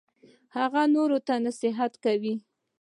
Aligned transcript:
هغه 0.57 0.81
نورو 0.95 1.17
ته 1.27 1.33
نصیحت 1.45 1.93
کاوه. 2.03 2.33